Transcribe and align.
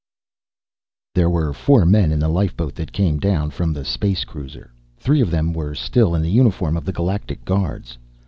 There 1.13 1.29
were 1.29 1.53
four 1.53 1.85
men 1.85 2.11
in 2.11 2.17
the 2.17 2.27
lifeboat 2.27 2.73
that 2.73 2.91
came 2.91 3.19
down 3.19 3.51
from 3.51 3.71
the 3.71 3.85
space 3.85 4.23
cruiser. 4.25 4.71
Three 4.97 5.21
of 5.21 5.29
them 5.29 5.53
were 5.53 5.75
still 5.75 6.15
in 6.15 6.23
the 6.23 6.31
uniform 6.31 6.75
of 6.75 6.85
the 6.85 6.91
Galactic 6.91 7.45
Guards. 7.45 7.99